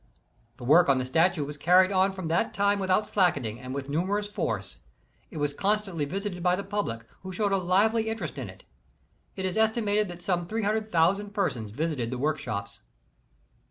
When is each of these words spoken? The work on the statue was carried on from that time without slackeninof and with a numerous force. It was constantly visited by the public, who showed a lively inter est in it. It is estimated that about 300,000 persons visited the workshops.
The 0.57 0.63
work 0.63 0.89
on 0.89 0.97
the 0.97 1.05
statue 1.05 1.45
was 1.45 1.57
carried 1.57 1.91
on 1.91 2.11
from 2.11 2.27
that 2.27 2.55
time 2.55 2.79
without 2.79 3.03
slackeninof 3.03 3.59
and 3.61 3.71
with 3.71 3.87
a 3.87 3.91
numerous 3.91 4.27
force. 4.27 4.79
It 5.29 5.37
was 5.37 5.53
constantly 5.53 6.05
visited 6.05 6.41
by 6.41 6.55
the 6.55 6.63
public, 6.63 7.05
who 7.21 7.31
showed 7.31 7.51
a 7.51 7.57
lively 7.57 8.09
inter 8.09 8.25
est 8.25 8.39
in 8.41 8.49
it. 8.49 8.63
It 9.35 9.45
is 9.45 9.57
estimated 9.57 10.07
that 10.07 10.27
about 10.27 10.49
300,000 10.49 11.35
persons 11.35 11.69
visited 11.69 12.09
the 12.09 12.17
workshops. 12.17 12.79